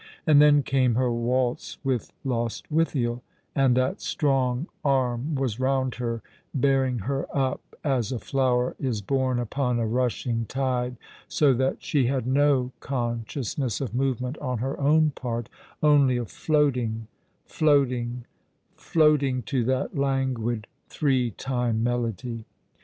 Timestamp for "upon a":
9.37-9.85